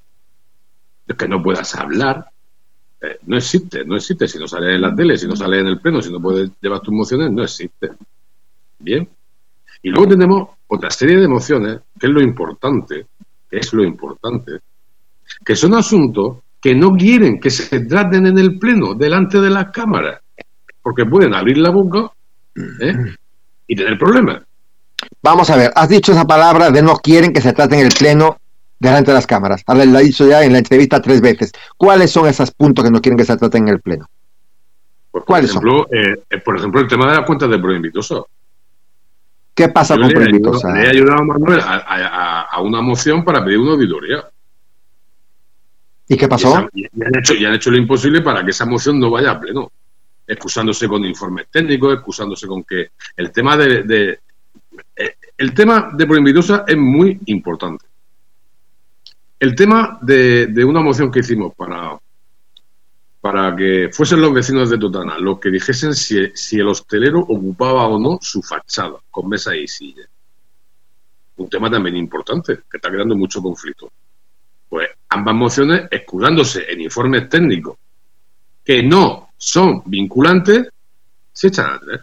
[1.16, 2.26] que no puedas hablar.
[3.00, 4.28] Eh, no existe, no existe.
[4.28, 6.50] Si no sales en la tele, si no sales en el pleno, si no puedes
[6.60, 7.90] llevar tus emociones, no existe.
[8.78, 9.08] Bien.
[9.82, 13.06] Y luego tenemos otra serie de emociones, que es lo importante,
[13.48, 14.58] que es lo importante,
[15.44, 19.70] que son asuntos que no quieren que se traten en el pleno, delante de las
[19.70, 20.20] cámaras,
[20.82, 22.10] porque pueden abrir la boca
[22.56, 23.14] ¿eh?
[23.66, 24.42] y tener problemas.
[25.22, 27.92] Vamos a ver, has dicho esa palabra de no quieren que se trate en el
[27.96, 28.38] pleno
[28.78, 29.62] delante de las cámaras.
[29.66, 31.52] Ahora la he dicho ya en la entrevista tres veces.
[31.76, 34.08] ¿Cuáles son esos puntos que no quieren que se traten en el pleno?
[35.10, 38.22] Pues, por ejemplo, eh, eh, por ejemplo, el tema de las cuentas de Proinvitosa.
[39.54, 40.72] ¿Qué pasa con Proinvitosa?
[40.72, 44.24] Le he ayudado a Manuel a, una moción para pedir una auditoría.
[46.06, 46.68] ¿Y qué pasó?
[46.72, 49.40] Y, han hecho, y han hecho lo imposible para que esa moción no vaya a
[49.40, 49.70] pleno.
[50.26, 54.20] Excusándose con informes técnicos, excusándose con que el tema de,
[55.36, 57.86] el tema de Proinvitosa es muy importante.
[59.38, 61.98] El tema de, una moción que hicimos para,
[63.20, 67.86] para que fuesen los vecinos de Totana los que dijesen si, si, el hostelero ocupaba
[67.86, 70.02] o no su fachada con mesa y silla.
[71.36, 73.92] Un tema también importante, que está creando mucho conflicto.
[74.68, 77.76] Pues ambas mociones, escudándose en informes técnicos
[78.64, 80.68] que no son vinculantes,
[81.32, 82.00] se echan a tres.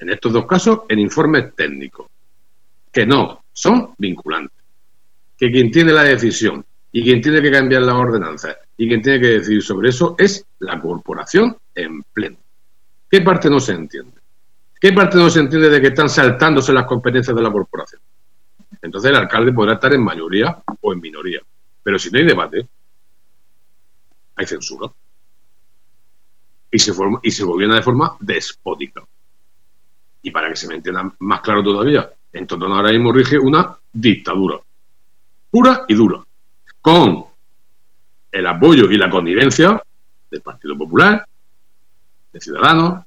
[0.00, 2.06] En estos dos casos, en informes técnicos,
[2.90, 4.58] que no son vinculantes.
[5.36, 9.20] Que quien tiene la decisión y quien tiene que cambiar las ordenanzas y quien tiene
[9.20, 12.38] que decidir sobre eso es la corporación en pleno.
[13.10, 14.18] ¿Qué parte no se entiende?
[14.80, 18.00] ¿Qué parte no se entiende de que están saltándose las competencias de la corporación?
[18.80, 21.40] Entonces el alcalde podrá estar en mayoría o en minoría.
[21.82, 22.66] Pero si no hay debate,
[24.36, 24.90] hay censura.
[26.70, 29.02] Y se, forma, y se gobierna de forma despótica.
[30.22, 33.76] Y para que se me entienda más claro todavía, en Totona ahora mismo rige una
[33.92, 34.58] dictadura,
[35.50, 36.22] pura y dura,
[36.80, 37.24] con
[38.30, 39.82] el apoyo y la connivencia
[40.30, 41.26] del Partido Popular,
[42.32, 43.04] de Ciudadanos,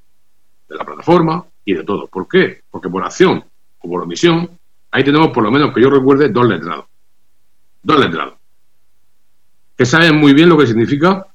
[0.67, 2.07] de la plataforma y de todo.
[2.07, 2.61] ¿Por qué?
[2.69, 3.43] Porque por acción
[3.79, 4.49] o por omisión,
[4.91, 6.85] ahí tenemos por lo menos que yo recuerde dos letrados.
[7.81, 8.35] Dos letrados.
[9.77, 11.25] Que saben muy bien lo que significa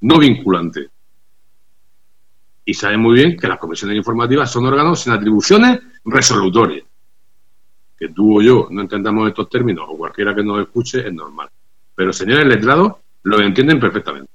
[0.00, 0.90] no vinculante
[2.64, 6.84] y saben muy bien que las comisiones informativas son órganos sin atribuciones resolutorias.
[7.98, 11.48] Que tú o yo no entendamos estos términos o cualquiera que nos escuche es normal.
[11.94, 14.30] Pero señores letrados lo entienden perfectamente.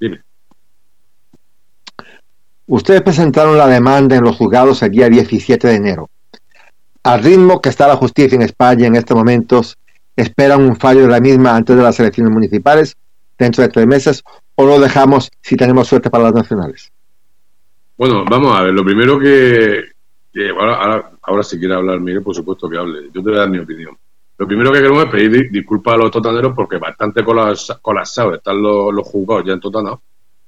[0.00, 0.22] Dime.
[2.66, 6.10] Ustedes presentaron la demanda en los juzgados el día 17 de enero.
[7.02, 9.76] Al ritmo que está la justicia en España en estos momentos,
[10.16, 12.96] esperan un fallo de la misma antes de las elecciones municipales
[13.38, 16.92] dentro de tres meses o lo dejamos si tenemos suerte para las nacionales?
[17.96, 19.84] Bueno, vamos a ver, lo primero que,
[20.58, 23.50] ahora, ahora, si quiere hablar Miguel, por supuesto que hable, yo te voy a dar
[23.50, 23.96] mi opinión.
[24.36, 28.92] Lo primero que queremos es pedir disculpas a los totaneros porque bastante colapsados están los,
[28.92, 29.96] los juzgados ya en Totana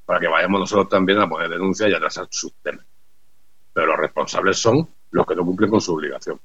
[0.04, 2.84] para que vayamos nosotros también a poner denuncias y a atrasar sus temas.
[3.72, 6.40] Pero los responsables son los que no cumplen con su obligación.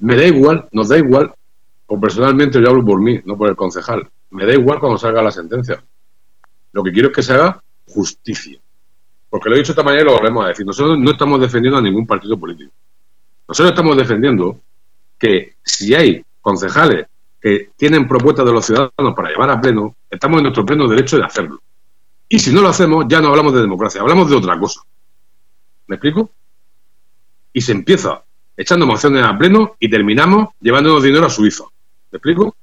[0.00, 1.32] Me da igual, nos da igual,
[1.86, 5.22] o personalmente yo hablo por mí, no por el concejal me da igual cuando salga
[5.22, 5.82] la sentencia.
[6.72, 8.58] Lo que quiero es que se haga justicia.
[9.28, 10.66] Porque lo he dicho esta mañana y lo volvemos a decir.
[10.66, 12.72] Nosotros no estamos defendiendo a ningún partido político.
[13.48, 14.60] Nosotros estamos defendiendo
[15.18, 17.06] que si hay concejales
[17.40, 21.16] que tienen propuestas de los ciudadanos para llevar a pleno, estamos en nuestro pleno derecho
[21.16, 21.60] de hacerlo.
[22.28, 24.80] Y si no lo hacemos, ya no hablamos de democracia, hablamos de otra cosa.
[25.86, 26.30] ¿Me explico?
[27.52, 28.22] Y se empieza
[28.56, 31.64] echando mociones a pleno y terminamos llevándonos dinero a Suiza.
[32.10, 32.56] ¿Me explico?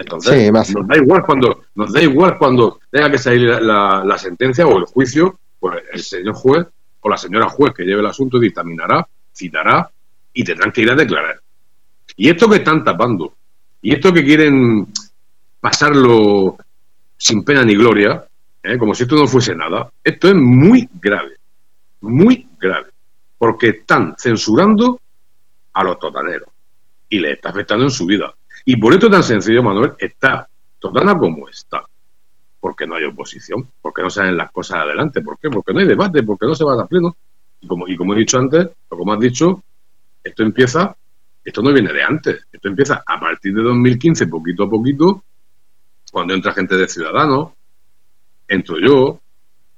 [0.00, 4.78] Entonces, nos da igual cuando nos da igual cuando tenga que salir la, sentencia o
[4.78, 6.66] el juicio, pues el señor juez
[7.00, 9.90] o la señora juez que lleve el asunto dictaminará, citará
[10.32, 11.38] y tendrán que ir a declarar.
[12.16, 13.34] Y esto que están tapando,
[13.82, 14.86] y esto que quieren
[15.60, 16.56] pasarlo
[17.18, 18.24] sin pena ni gloria,
[18.62, 18.78] ¿eh?
[18.78, 21.36] como si esto no fuese nada, esto es muy grave,
[22.00, 22.88] muy grave,
[23.36, 24.98] porque están censurando
[25.74, 26.48] a los totaneros
[27.06, 28.34] y les está afectando en su vida.
[28.64, 31.84] Y por esto tan sencillo, Manuel, está Totana como está.
[32.58, 35.22] porque no hay oposición, porque no salen las cosas adelante.
[35.22, 35.48] ¿Por qué?
[35.48, 37.16] Porque no hay debate, porque no se va a pleno.
[37.60, 39.62] Y como, y como he dicho antes, o como has dicho,
[40.22, 40.94] esto empieza,
[41.42, 45.24] esto no viene de antes, esto empieza a partir de 2015, poquito a poquito,
[46.12, 47.52] cuando entra gente de Ciudadanos,
[48.46, 49.20] entro yo,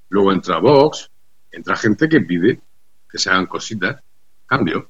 [0.09, 1.11] luego entra Vox,
[1.51, 2.61] entra gente que pide
[3.09, 4.03] que se hagan cositas,
[4.47, 4.89] cambio.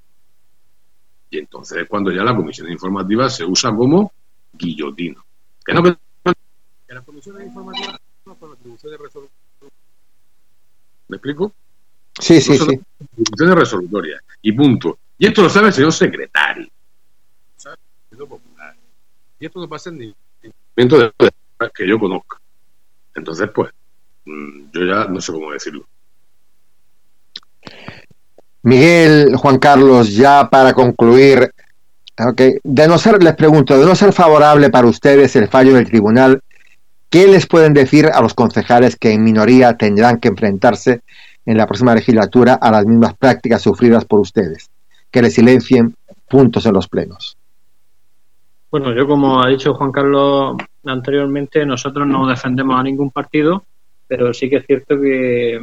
[1.32, 4.12] Y entonces cuando ya la comisión informativa se usa como
[4.52, 5.24] guillotino.
[5.64, 5.96] Que no que
[6.88, 9.72] la comisión informativa no con atribuciones resolutorias.
[11.08, 11.54] ¿Me explico?
[12.20, 12.78] Sí, sí, sí.
[13.02, 14.22] Atribuciones resolutorias.
[14.42, 14.98] Y punto.
[15.16, 16.68] Y esto lo sabe el señor secretario.
[19.40, 20.16] Y esto no pasa en ningún
[20.76, 21.12] momento de
[21.74, 22.38] que yo conozca.
[23.14, 23.72] Entonces, pues,
[24.26, 25.86] mm, yo ya no sé cómo decirlo.
[28.62, 31.50] Miguel, Juan Carlos, ya para concluir,
[32.18, 35.86] okay, de no ser, les pregunto, de no ser favorable para ustedes el fallo del
[35.86, 36.40] tribunal,
[37.10, 41.02] ¿qué les pueden decir a los concejales que en minoría tendrán que enfrentarse
[41.44, 44.70] en la próxima legislatura a las mismas prácticas sufridas por ustedes?
[45.10, 45.94] Que les silencien
[46.28, 47.36] puntos en los plenos.
[48.70, 53.64] Bueno, yo como ha dicho Juan Carlos anteriormente, nosotros no defendemos a ningún partido,
[54.08, 55.60] pero sí que es cierto que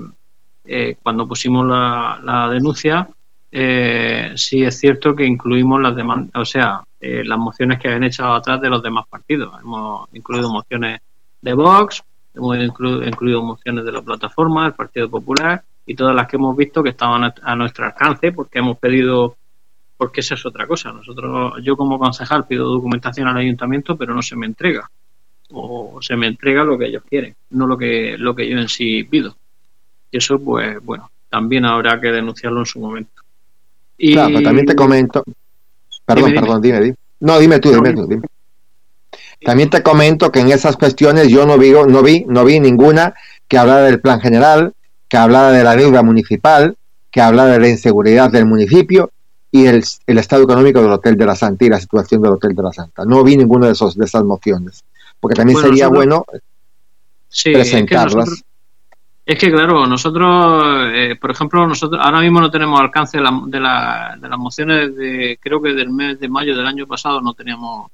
[0.72, 3.10] eh, cuando pusimos la, denuncia,
[3.52, 8.04] eh, sí es cierto que incluimos las demandas, o sea, eh, las mociones que habían
[8.04, 9.52] echado atrás de los demás partidos.
[9.60, 11.02] Hemos incluido mociones
[11.42, 12.04] de Vox,
[12.36, 16.84] hemos incluido, mociones de la plataforma, del Partido Popular y todas las que hemos visto
[16.84, 19.36] que estaban a nuestro alcance porque hemos pedido
[19.98, 20.92] porque esa es otra cosa.
[20.92, 24.88] Nosotros, yo como concejal pido documentación al ayuntamiento, pero no se me entrega
[25.52, 28.70] o se me entrega lo que ellos quieren, no lo que lo que yo en
[28.70, 29.36] sí pido.
[30.12, 33.22] Y eso, pues, bueno, también habrá que denunciarlo en su momento.
[33.98, 34.14] Y...
[34.14, 35.24] Claro, también te comento.
[36.06, 36.96] Perdón, perdón, dime, dime.
[37.20, 38.24] No, dime tú, dime tú, dime.
[39.42, 43.14] También te comento que en esas cuestiones yo no vi, no vi, no vi ninguna
[43.48, 44.74] que hablara del plan general,
[45.08, 46.76] que hablara de la deuda municipal,
[47.12, 49.12] que hablara de la inseguridad del municipio
[49.52, 52.54] y el, el estado económico del Hotel de la Santa y la situación del Hotel
[52.54, 53.06] de la Santa.
[53.06, 54.84] No vi ninguna de esos de esas mociones,
[55.20, 56.26] porque también sería bueno
[57.44, 58.30] presentarlas.
[58.30, 58.49] Es que
[59.38, 64.40] claro, nosotros, eh, por ejemplo, nosotros ahora mismo no tenemos alcance de, la, de, las
[64.40, 67.92] mociones de, creo que del mes de mayo del año pasado no teníamos,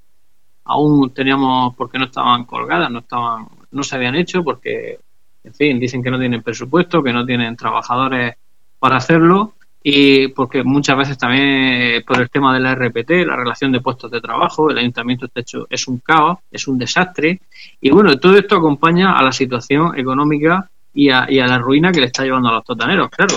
[0.64, 5.00] aún teníamos porque no estaban colgadas, no estaban, no se habían hecho porque,
[5.44, 8.36] en fin, dicen que no tienen presupuesto, que no tienen trabajadores
[8.80, 13.36] para hacerlo y porque muchas veces también eh, por el tema de la RPT, la
[13.36, 17.42] relación de puestos de trabajo, el ayuntamiento está hecho, es un caos, es un desastre
[17.82, 22.06] y bueno, todo esto acompaña a la situación económica y a, la ruina que le
[22.08, 23.36] está llevando a los totaneros, claro.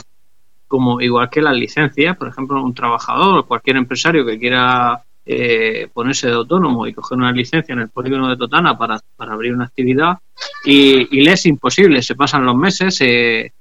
[0.68, 6.28] Como igual que las licencias, por ejemplo, un trabajador cualquier empresario que quiera eh, ponerse
[6.28, 10.18] de autónomo y coger una licencia en el polígono de Totana para, abrir una actividad
[10.64, 13.52] y, le es imposible, se pasan los meses, se,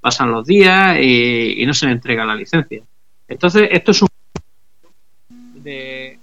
[0.00, 2.82] pasan los días y, no se le entrega la licencia.
[3.26, 4.08] Entonces, esto es un
[5.54, 6.18] de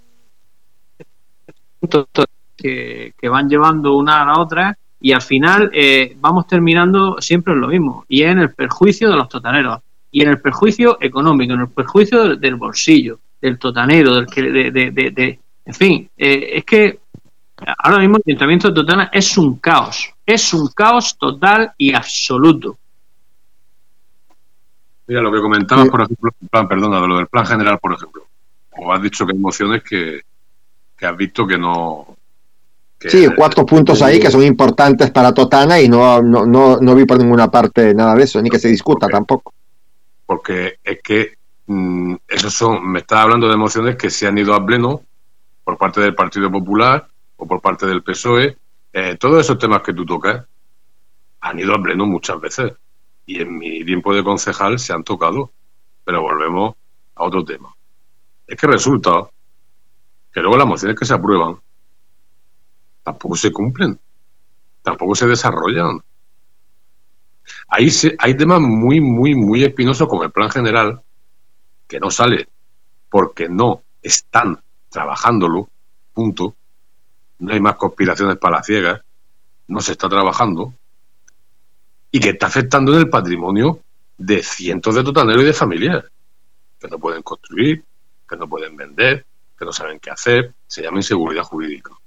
[2.56, 7.54] que, que van llevando una a la otra y al final eh, vamos terminando siempre
[7.54, 9.80] en lo mismo y es en el perjuicio de los totaneros
[10.12, 14.72] y en el perjuicio económico, en el perjuicio del, bolsillo, del totanero, del que, de,
[14.72, 17.00] de, en fin, eh, es que
[17.78, 22.78] ahora mismo el ayuntamiento de Totana es un caos, es un caos total y absoluto.
[25.08, 28.24] Mira, lo que comentabas, por ejemplo, plan, perdona, de lo del plan general, por ejemplo,
[28.78, 30.22] o has dicho que hay emociones que,
[30.96, 32.16] que has visto que no,
[33.00, 37.18] sí, cuatro puntos ahí que son importantes para Totana y no, no, no, vi por
[37.18, 39.54] ninguna parte nada de eso, ni que se discuta tampoco.
[40.26, 41.34] Porque es que
[41.68, 45.02] mm, esos son, me estás hablando de emociones que se han ido a pleno
[45.64, 47.08] por parte del Partido Popular
[47.38, 48.58] o por parte del PSOE.
[48.92, 50.46] Eh, todos esos temas que tú tocas
[51.42, 52.74] han ido a pleno muchas veces
[53.26, 55.52] y en mi tiempo de concejal se han tocado.
[56.04, 56.76] Pero volvemos
[57.16, 57.74] a otro tema.
[58.48, 59.30] Es que resulta
[60.34, 61.58] que luego las mociones que se aprueban
[63.10, 64.00] tampoco se cumplen,
[64.84, 66.00] tampoco se desarrollan.
[67.70, 67.90] Hay,
[68.20, 71.02] hay temas muy, muy, muy espinosos como el plan general,
[71.88, 72.48] que no sale
[73.10, 75.70] porque no están trabajándolo,
[76.14, 76.56] punto.
[77.40, 79.02] No hay más conspiraciones para las ciegas,
[79.68, 80.74] no se está trabajando,
[82.12, 83.80] y que está afectando en el patrimonio
[84.20, 86.06] de cientos de totaneros y de familias
[86.80, 87.84] que no pueden construir,
[88.30, 89.26] que no pueden vender,
[89.58, 91.99] que no saben qué hacer, se llama inseguridad jurídica.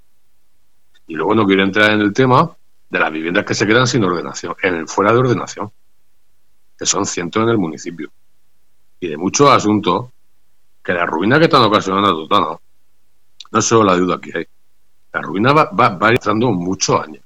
[1.07, 2.51] Y luego no quiero entrar en el tema
[2.89, 5.71] de las viviendas que se quedan sin ordenación, en el fuera de ordenación,
[6.79, 8.11] que son cientos en el municipio.
[9.01, 10.11] Y de muchos asuntos
[10.83, 12.59] que la ruina que están ocasionando a
[13.53, 14.47] no solo la deuda que hay.
[15.13, 17.23] La ruina va, va, va entrando muchos años.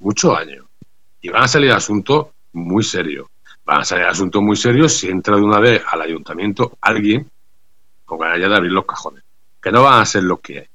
[0.00, 0.66] muchos años.
[1.20, 3.28] Y van a salir asuntos muy serios.
[3.64, 7.30] Van a salir asuntos muy serios si entra de una vez al ayuntamiento alguien
[8.04, 9.22] con ganas de abrir los cajones.
[9.62, 10.66] Que no van a ser los que hay.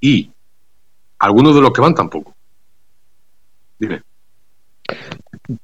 [0.00, 0.30] Y
[1.20, 2.34] algunos de los que van tampoco.
[3.78, 4.02] Dime.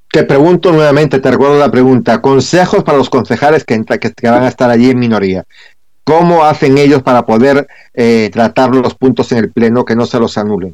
[0.09, 2.21] Te pregunto nuevamente, te recuerdo la pregunta.
[2.21, 5.45] Consejos para los concejales que, que van a estar allí en minoría.
[6.03, 10.19] ¿Cómo hacen ellos para poder eh, tratar los puntos en el pleno que no se
[10.19, 10.73] los anulen?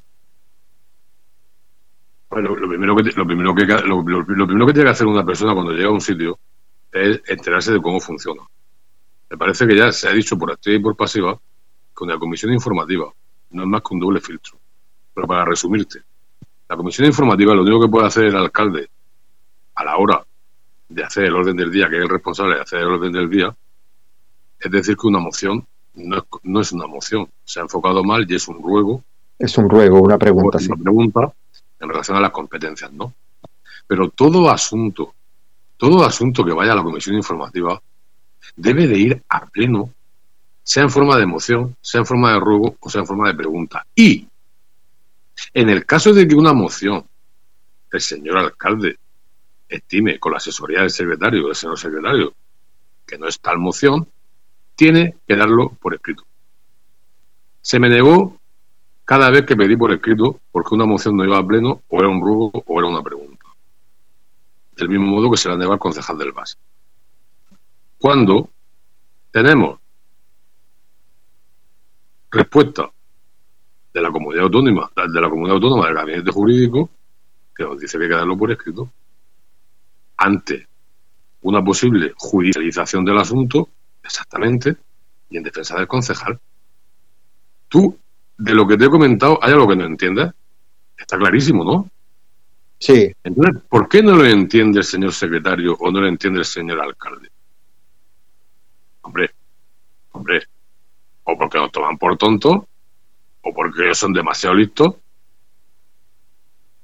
[2.29, 5.53] Bueno, lo primero que lo primero que lo, primero que tiene que hacer una persona
[5.53, 6.37] cuando llega a un sitio
[6.91, 8.41] es enterarse de cómo funciona.
[9.29, 11.39] Me parece que ya se ha dicho por activa y por pasiva
[11.95, 13.11] que una comisión informativa
[13.51, 14.57] no es más que un doble filtro.
[15.13, 16.01] Pero para resumirte,
[16.67, 18.89] la comisión informativa lo único que puede hacer el alcalde
[19.75, 20.23] a la hora
[20.89, 23.29] de hacer el orden del día, que es el responsable de hacer el orden del
[23.29, 23.55] día,
[24.59, 28.25] es decir que una moción no es, no es una moción, se ha enfocado mal
[28.29, 29.03] y es un ruego.
[29.37, 30.57] Es un ruego, una pregunta.
[30.67, 31.33] Una pregunta
[31.79, 33.13] en relación a las competencias, ¿no?
[33.85, 35.13] Pero todo asunto,
[35.77, 37.81] todo asunto que vaya a la comisión informativa
[38.55, 39.89] debe de ir a pleno,
[40.63, 43.35] sea en forma de moción, sea en forma de ruego o sea en forma de
[43.35, 43.85] pregunta.
[43.95, 44.25] Y
[45.53, 47.05] en el caso de que una moción
[47.91, 48.97] el señor alcalde
[49.69, 52.33] estime con la asesoría del secretario, del señor secretario,
[53.05, 54.07] que no es tal moción,
[54.75, 56.23] tiene que darlo por escrito.
[57.61, 58.39] Se me negó
[59.05, 62.09] cada vez que pedí por escrito porque una moción no iba a pleno o era
[62.09, 63.45] un ruego o era una pregunta.
[64.75, 66.57] Del mismo modo que se la negó al concejal del base.
[67.99, 68.49] Cuando
[69.31, 69.79] tenemos
[72.31, 72.91] respuesta
[73.93, 76.89] de la comunidad autónoma, de la comunidad autónoma del gabinete jurídico,
[77.55, 78.91] que nos dice que hay que darlo por escrito,
[80.17, 80.67] ante
[81.41, 83.69] una posible judicialización del asunto,
[84.01, 84.75] exactamente,
[85.29, 86.39] y en defensa del concejal.
[87.67, 87.97] Tú,
[88.37, 90.31] de lo que te he comentado, ¿hay algo que no entiendes?
[90.97, 91.89] Está clarísimo, ¿no?
[92.79, 93.11] Sí.
[93.23, 96.81] Entonces, ¿por qué no lo entiende el señor secretario o no lo entiende el señor
[96.81, 97.29] alcalde?
[99.01, 99.31] Hombre,
[100.11, 100.43] hombre,
[101.23, 102.63] o porque nos toman por tontos,
[103.43, 104.95] o porque son demasiado listos,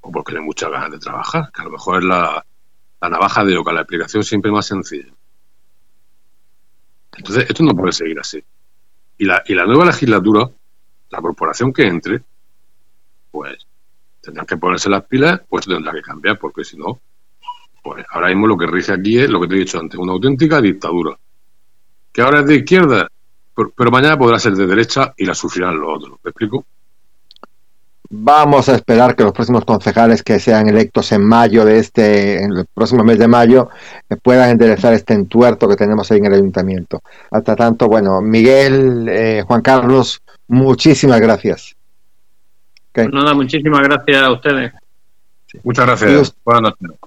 [0.02, 2.46] o porque tienen muchas ganas de trabajar, que a lo mejor es la,
[3.02, 5.12] la navaja de Oca, la explicación siempre más sencilla.
[7.18, 8.44] Entonces, esto no puede seguir así.
[9.18, 10.50] Y la, y la nueva legislatura,
[11.10, 12.22] la corporación que entre,
[13.32, 13.66] pues
[14.22, 17.00] tendrá que ponerse las pilas, pues tendrá que cambiar, porque si no,
[17.84, 20.14] pues ahora mismo lo que rige aquí es lo que te he dicho antes, una
[20.14, 21.18] auténtica dictadura.
[22.12, 23.08] Que ahora es de izquierda,
[23.60, 26.20] pero, pero mañana podrá ser de derecha y la sufrirán los otros.
[26.24, 26.66] ¿Me explico?
[28.10, 32.54] Vamos a esperar que los próximos concejales que sean electos en mayo de este, en
[32.54, 33.70] el próximo mes de mayo,
[34.10, 37.02] eh, puedan enderezar este entuerto que tenemos ahí en el ayuntamiento.
[37.32, 41.76] Hasta tanto, bueno, Miguel, eh, Juan Carlos, muchísimas gracias.
[42.92, 43.10] Okay.
[43.10, 44.72] Pues nada, muchísimas gracias a ustedes.
[45.48, 45.60] Sí.
[45.66, 46.36] Muchas gracias.
[46.46, 46.98] Buenas noches.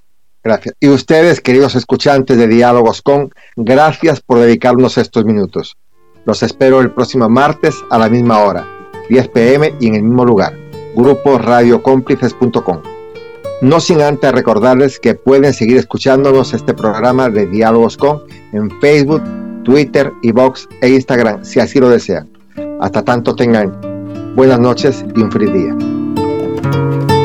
[0.44, 0.74] Gracias.
[0.80, 5.78] Y ustedes, queridos escuchantes de Diálogos con, gracias por dedicarnos estos minutos.
[6.24, 8.66] Los espero el próximo martes a la misma hora,
[9.08, 10.62] 10 pm y en el mismo lugar
[10.94, 12.82] grupo radiocómplices.com.
[13.60, 19.22] No sin antes recordarles que pueden seguir escuchándonos este programa de Diálogos con en Facebook,
[19.64, 22.28] Twitter, Vox e Instagram si así lo desean.
[22.80, 27.21] Hasta tanto tengan buenas noches y un feliz día.